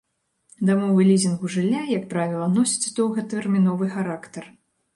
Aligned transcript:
Дамовы 0.69 1.01
лізінгу 1.09 1.49
жылля, 1.57 1.83
як 1.99 2.09
правіла 2.15 2.49
носяць 2.57 2.93
доўгатэрміновы 2.99 3.95
характар. 3.95 4.53